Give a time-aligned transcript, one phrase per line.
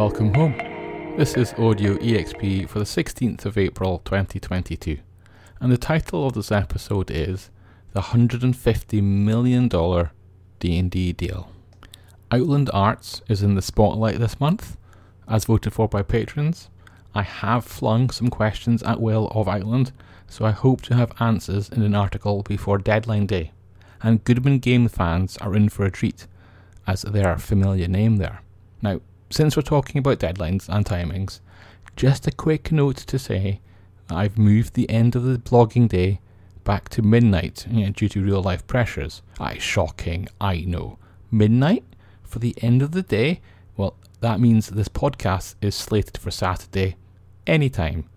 [0.00, 0.56] welcome home.
[1.18, 4.96] This is Audio EXP for the 16th of April 2022,
[5.60, 7.50] and the title of this episode is
[7.92, 9.68] The $150 million
[10.58, 11.52] D&D Deal.
[12.30, 14.78] Outland Arts is in the spotlight this month,
[15.28, 16.70] as voted for by patrons.
[17.14, 19.92] I have flung some questions at will of Outland,
[20.26, 23.52] so I hope to have answers in an article before deadline day.
[24.02, 26.26] And Goodman Game fans are in for a treat,
[26.86, 28.40] as they're a familiar name there.
[28.80, 31.40] Now, since we're talking about deadlines and timings,
[31.96, 33.60] just a quick note to say
[34.10, 36.20] I've moved the end of the blogging day
[36.64, 39.22] back to midnight you know, due to real life pressures.
[39.38, 40.98] Aye, shocking, I know.
[41.30, 41.84] Midnight
[42.22, 43.40] for the end of the day?
[43.76, 46.96] Well, that means this podcast is slated for Saturday
[47.46, 48.08] anytime.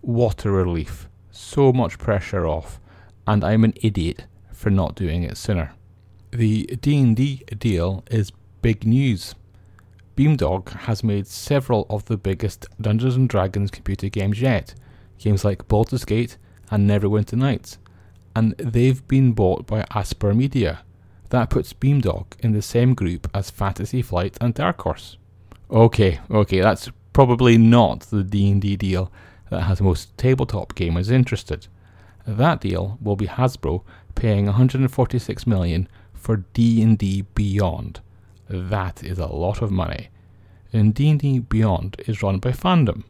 [0.00, 1.08] What a relief.
[1.30, 2.80] So much pressure off,
[3.26, 5.72] and I'm an idiot for not doing it sooner.
[6.30, 9.34] The D&D deal is big news.
[10.16, 14.74] Beamdog has made several of the biggest Dungeons Dragons computer games yet,
[15.18, 16.38] games like Baldur's Gate
[16.70, 17.76] and Neverwinter Nights,
[18.34, 20.80] and they've been bought by Aspyr Media.
[21.28, 25.18] That puts Beamdog in the same group as Fantasy Flight and Dark Horse.
[25.70, 29.12] Okay, okay, that's probably not the D&D deal
[29.50, 31.66] that has most tabletop gamers interested.
[32.26, 33.82] That deal will be Hasbro
[34.14, 38.00] paying 146 million for D&D Beyond.
[38.48, 40.08] That is a lot of money.
[40.72, 43.04] And D&D Beyond is run by Fandom.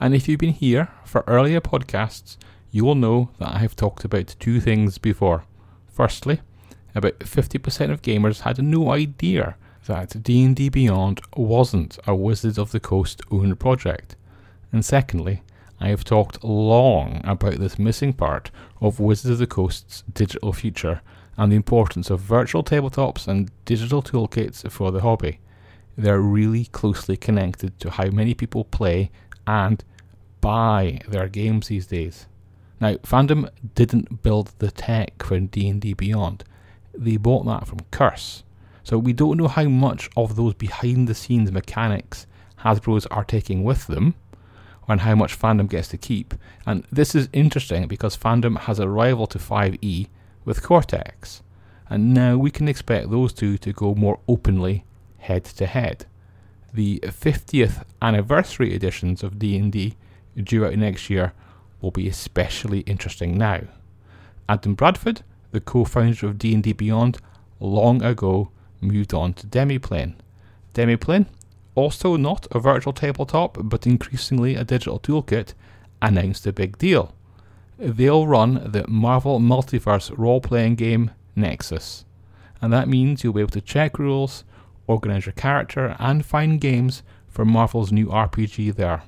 [0.00, 2.36] And if you've been here for earlier podcasts,
[2.70, 5.44] you will know that I have talked about two things before.
[5.88, 6.40] Firstly,
[6.94, 12.80] about 50% of gamers had no idea that D&D Beyond wasn't a Wizards of the
[12.80, 14.16] Coast owned project.
[14.70, 15.42] And secondly,
[15.80, 21.00] I have talked long about this missing part of Wizards of the Coast's digital future
[21.38, 25.38] and the importance of virtual tabletops and digital toolkits for the hobby.
[25.96, 29.10] They're really closely connected to how many people play
[29.46, 29.82] and
[30.40, 32.26] buy their games these days.
[32.80, 36.44] Now, Fandom didn't build the tech for D&D Beyond.
[36.92, 38.42] They bought that from Curse.
[38.82, 42.26] So we don't know how much of those behind the scenes mechanics
[42.60, 44.14] Hasbro's are taking with them
[44.88, 46.34] and how much Fandom gets to keep.
[46.66, 50.08] And this is interesting because Fandom has a rival to 5e
[50.44, 51.42] with Cortex,
[51.88, 54.84] and now we can expect those two to go more openly
[55.18, 56.06] head to head.
[56.72, 59.96] The 50th anniversary editions of D&D
[60.36, 61.32] due out next year
[61.80, 63.62] will be especially interesting now.
[64.48, 67.18] Adam Bradford, the co-founder of D&D Beyond,
[67.60, 68.50] long ago
[68.80, 70.14] moved on to Demiplane.
[70.74, 71.26] Demiplane,
[71.74, 75.54] also not a virtual tabletop but increasingly a digital toolkit,
[76.00, 77.14] announced a big deal
[77.78, 82.04] they'll run the Marvel Multiverse role playing game Nexus.
[82.60, 84.44] And that means you'll be able to check rules,
[84.86, 89.02] organize your character, and find games for Marvel's new RPG there.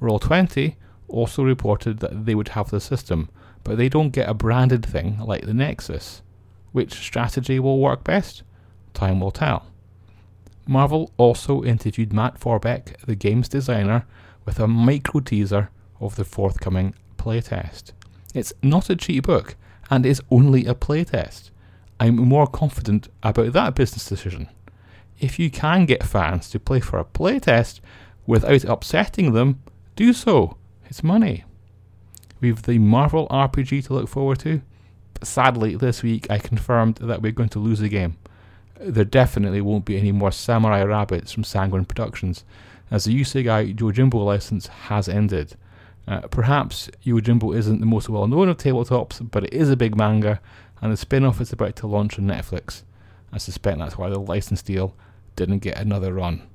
[0.00, 0.76] Roll20
[1.08, 3.28] also reported that they would have the system,
[3.62, 6.22] but they don't get a branded thing like the Nexus.
[6.72, 8.42] Which strategy will work best?
[8.94, 9.66] Time will tell.
[10.66, 14.06] Marvel also interviewed Matt Forbeck, the game's designer,
[14.44, 15.70] with a micro teaser
[16.00, 17.92] of the forthcoming playtest.
[18.34, 19.56] It's not a cheap book
[19.90, 21.50] and is only a playtest.
[22.00, 24.48] I'm more confident about that business decision.
[25.18, 27.80] If you can get fans to play for a playtest
[28.26, 29.60] without upsetting them,
[29.96, 30.56] do so.
[30.86, 31.44] It's money.
[32.40, 34.62] We've the Marvel RPG to look forward to.
[35.22, 38.16] Sadly, this week I confirmed that we're going to lose the game.
[38.80, 42.44] There definitely won't be any more Samurai Rabbits from Sanguine Productions,
[42.92, 45.56] as the Usagi Yojimbo license has ended.
[46.08, 49.94] Uh, perhaps Yojimbo isn't the most well known of tabletops, but it is a big
[49.94, 50.40] manga,
[50.80, 52.82] and the spin off is about to launch on Netflix.
[53.30, 54.94] I suspect that's why the license deal
[55.36, 56.48] didn't get another run.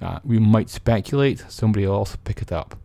[0.00, 2.76] Uh, we might speculate somebody else pick it up.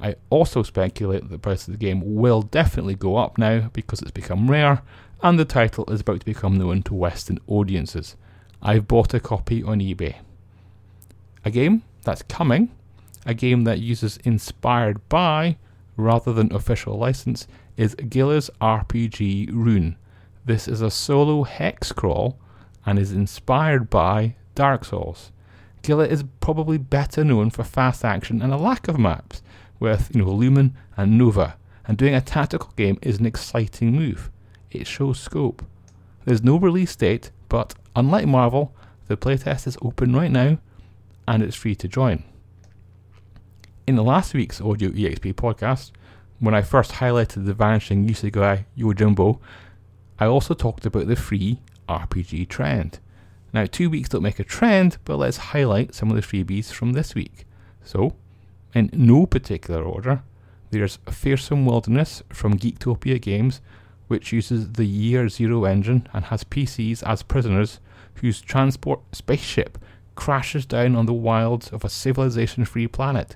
[0.00, 4.00] I also speculate that the price of the game will definitely go up now because
[4.00, 4.82] it's become rare
[5.22, 8.16] and the title is about to become known to Western audiences.
[8.62, 10.16] I've bought a copy on eBay.
[11.44, 12.70] A game that's coming
[13.26, 15.56] a game that uses inspired by
[15.96, 19.96] rather than official license is Gila's RPG Rune.
[20.44, 22.38] This is a solo hex crawl
[22.86, 25.30] and is inspired by Dark Souls.
[25.82, 29.42] Gila is probably better known for fast action and a lack of maps,
[29.78, 31.56] with you know Lumen and Nova,
[31.86, 34.30] and doing a tactical game is an exciting move.
[34.70, 35.64] It shows scope.
[36.24, 38.74] There's no release date, but unlike Marvel,
[39.06, 40.58] the playtest is open right now
[41.26, 42.24] and it's free to join.
[43.88, 45.92] In the last week's Audio EXP podcast,
[46.40, 49.38] when I first highlighted the vanishing Usagi Yojimbo,
[50.18, 52.98] I also talked about the free RPG trend.
[53.54, 56.92] Now, two weeks don't make a trend, but let's highlight some of the freebies from
[56.92, 57.46] this week.
[57.82, 58.14] So,
[58.74, 60.22] in no particular order,
[60.70, 63.62] there's Fearsome Wilderness from Geektopia Games,
[64.08, 67.80] which uses the Year Zero engine and has PCs as prisoners
[68.16, 69.78] whose transport spaceship
[70.14, 73.34] crashes down on the wilds of a civilization free planet.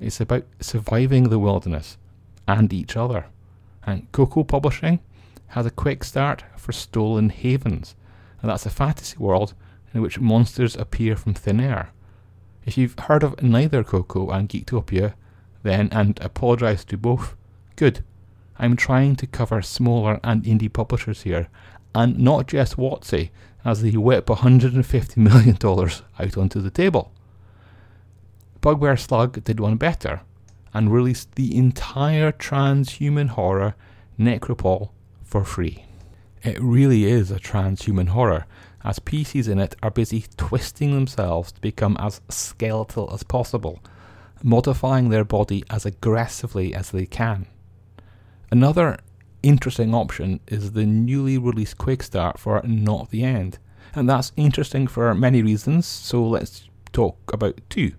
[0.00, 1.98] It's about surviving the wilderness
[2.46, 3.26] and each other.
[3.84, 5.00] And Coco Publishing
[5.48, 7.94] has a quick start for Stolen Havens,
[8.40, 9.54] and that's a fantasy world
[9.94, 11.90] in which monsters appear from thin air.
[12.64, 15.14] If you've heard of neither Coco and Geektopia,
[15.62, 17.34] then, and apologise to both,
[17.76, 18.04] good.
[18.58, 21.48] I'm trying to cover smaller and indie publishers here,
[21.94, 23.30] and not just WotC,
[23.64, 25.56] as they whip $150 million
[26.18, 27.12] out onto the table.
[28.68, 30.20] Bugbear Slug did one better
[30.74, 33.74] and released the entire transhuman horror
[34.20, 34.90] Necropol
[35.24, 35.86] for free.
[36.42, 38.44] It really is a transhuman horror,
[38.84, 43.82] as PCs in it are busy twisting themselves to become as skeletal as possible,
[44.42, 47.46] modifying their body as aggressively as they can.
[48.50, 48.98] Another
[49.42, 53.58] interesting option is the newly released Quick Start for Not the End,
[53.94, 57.94] and that's interesting for many reasons, so let's talk about two.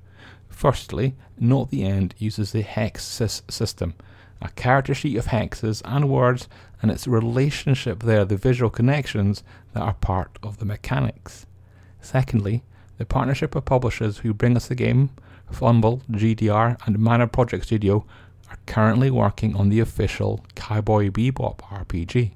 [0.49, 3.93] Firstly, Not the End uses the Hexsys system,
[4.41, 6.47] a character sheet of hexes and words,
[6.81, 9.43] and its relationship there, the visual connections
[9.73, 11.45] that are part of the mechanics.
[12.01, 12.63] Secondly,
[12.97, 15.09] the partnership of publishers who bring us the game,
[15.51, 18.05] Fumble, GDR, and Mana Project Studio,
[18.49, 22.31] are currently working on the official Cowboy Bebop RPG.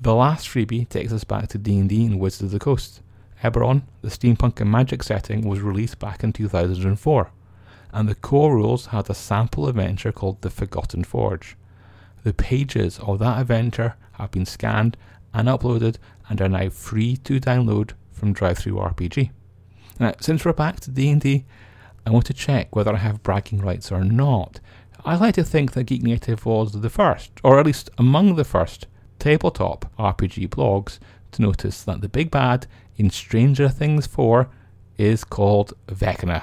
[0.00, 3.00] The last freebie takes us back to D&D and Wizards of the Coast.
[3.42, 7.30] Eberron, the steampunk and magic setting, was released back in 2004,
[7.92, 11.56] and the core rules had a sample adventure called The Forgotten Forge.
[12.24, 14.96] The pages of that adventure have been scanned
[15.32, 15.96] and uploaded
[16.28, 19.30] and are now free to download from DriveThruRPG.
[20.00, 21.44] Now, since we're back to D&D,
[22.06, 24.60] I want to check whether I have bragging rights or not.
[25.04, 28.44] I like to think that Geek Native was the first, or at least among the
[28.44, 28.86] first,
[29.18, 30.98] tabletop RPG blogs
[31.32, 32.66] to notice that the big bad
[32.98, 34.50] in Stranger Things 4
[34.98, 36.42] is called Vecna.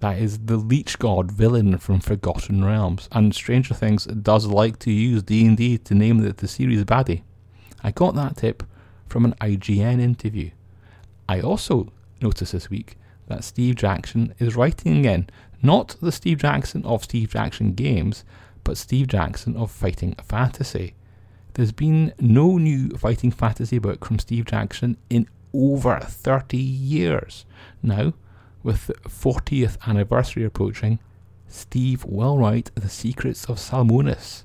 [0.00, 4.92] That is the Lich God villain from Forgotten Realms, and Stranger Things does like to
[4.92, 7.22] use D&D to name the, the series baddie.
[7.82, 8.62] I got that tip
[9.08, 10.50] from an IGN interview.
[11.28, 12.96] I also noticed this week
[13.28, 15.28] that Steve Jackson is writing again,
[15.62, 18.24] not the Steve Jackson of Steve Jackson games,
[18.64, 20.94] but Steve Jackson of Fighting Fantasy.
[21.54, 27.44] There's been no new fighting fantasy book from Steve Jackson in over 30 years.
[27.82, 28.14] Now,
[28.62, 30.98] with the 40th anniversary approaching,
[31.48, 34.44] Steve will write The Secrets of Salamonis.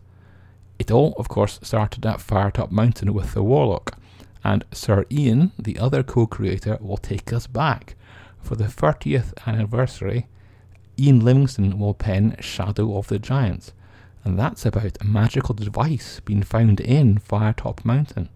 [0.80, 3.98] It all, of course, started at Firetop Mountain with the Warlock,
[4.44, 7.96] and Sir Ian, the other co creator, will take us back.
[8.42, 10.28] For the 30th anniversary,
[10.98, 13.74] Ian Livingstone will pen Shadow of the Giants,
[14.24, 18.30] and that's about a magical device being found in Firetop Mountain.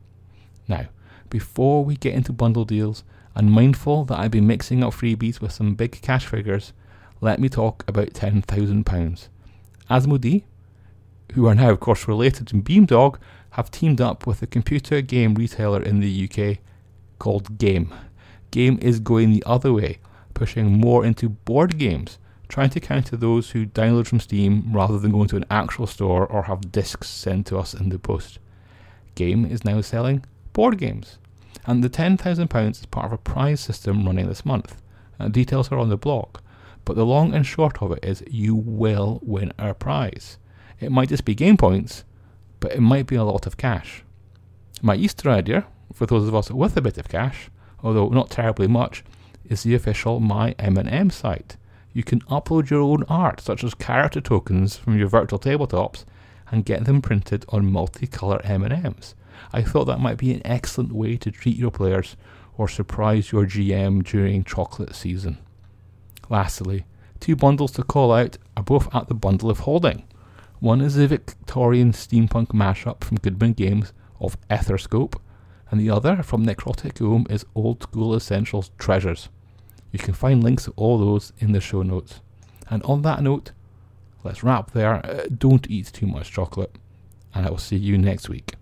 [0.68, 0.88] Now,
[1.30, 3.04] before we get into bundle deals,
[3.36, 6.74] and mindful that I've been mixing up freebies with some big cash figures,
[7.22, 9.28] let me talk about £10,000.
[9.90, 10.44] Asmodee,
[11.34, 13.18] who are now of course related to Beamdog,
[13.52, 16.58] have teamed up with a computer game retailer in the UK
[17.18, 17.94] called Game.
[18.52, 20.00] Game is going the other way,
[20.34, 22.18] pushing more into board games
[22.50, 26.26] trying to counter those who download from Steam rather than going to an actual store
[26.26, 28.40] or have discs sent to us in the post.
[29.16, 31.18] Game is now selling board games,
[31.66, 34.82] and the £10,000 is part of a prize system running this month.
[35.20, 36.38] Uh, details are on the blog,
[36.86, 40.38] but the long and short of it is you will win our prize.
[40.80, 42.04] It might just be game points,
[42.60, 44.04] but it might be a lot of cash.
[44.82, 47.50] My Easter idea, for those of us with a bit of cash,
[47.84, 49.04] although not terribly much,
[49.46, 51.58] is the official My M&M site
[51.94, 56.06] you can upload your own art, such as character tokens from your virtual tabletops,
[56.52, 59.16] and get them printed on multicolour M&Ms.
[59.52, 62.16] I thought that might be an excellent way to treat your players
[62.58, 65.38] or surprise your GM during chocolate season.
[66.30, 66.86] Lastly,
[67.20, 70.04] two bundles to call out are both at the bundle of holding.
[70.60, 75.16] One is the Victorian steampunk mashup from Goodman Games of Etherscope,
[75.72, 79.30] and the other from Necrotic Gnome is Old School Essentials Treasures.
[79.92, 82.22] You can find links to all those in the show notes.
[82.70, 83.52] And on that note,
[84.24, 85.06] let's wrap there.
[85.06, 86.76] Uh, don't eat too much chocolate,
[87.34, 88.56] and I will see you next week.